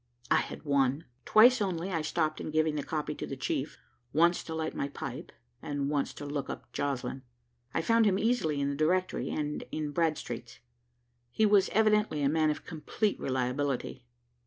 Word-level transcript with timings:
I 0.31 0.37
had 0.37 0.63
won. 0.63 1.05
Twice 1.25 1.61
only 1.61 1.91
I 1.91 2.01
stopped 2.01 2.41
in 2.41 2.49
giving 2.49 2.73
the 2.73 2.81
copy 2.81 3.13
to 3.13 3.27
the 3.27 3.37
chief, 3.37 3.77
once 4.13 4.43
to 4.45 4.55
light 4.55 4.73
my 4.73 4.87
pipe, 4.87 5.31
and 5.61 5.91
once 5.91 6.11
to 6.15 6.25
look 6.25 6.49
up 6.49 6.73
Joslinn. 6.73 7.21
I 7.71 7.83
found 7.83 8.07
him 8.07 8.17
easily 8.17 8.59
in 8.59 8.71
the 8.71 8.75
directory 8.75 9.29
and 9.29 9.63
in 9.71 9.91
Bradstreet's. 9.91 10.57
He 11.29 11.45
was 11.45 11.69
evidently 11.69 12.23
a 12.23 12.29
man 12.29 12.49
of 12.49 12.65
complete 12.65 13.19
reliability. 13.19 14.03